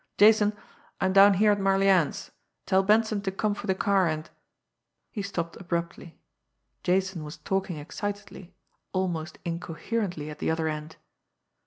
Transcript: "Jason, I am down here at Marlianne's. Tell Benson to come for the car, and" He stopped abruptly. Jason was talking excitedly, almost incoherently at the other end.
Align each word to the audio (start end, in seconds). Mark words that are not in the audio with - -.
"Jason, 0.17 0.57
I 0.99 1.05
am 1.05 1.13
down 1.13 1.35
here 1.35 1.51
at 1.51 1.59
Marlianne's. 1.59 2.31
Tell 2.65 2.81
Benson 2.81 3.21
to 3.21 3.31
come 3.31 3.53
for 3.53 3.67
the 3.67 3.75
car, 3.75 4.07
and" 4.07 4.31
He 5.11 5.21
stopped 5.21 5.61
abruptly. 5.61 6.17
Jason 6.81 7.23
was 7.23 7.37
talking 7.37 7.77
excitedly, 7.77 8.51
almost 8.93 9.37
incoherently 9.45 10.31
at 10.31 10.39
the 10.39 10.49
other 10.49 10.67
end. 10.67 10.95